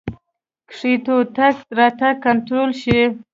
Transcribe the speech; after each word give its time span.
کښتیو 0.69 1.17
تګ 1.35 1.55
راتګ 1.77 2.15
کنټرول 2.25 2.71
شي. 2.81 2.99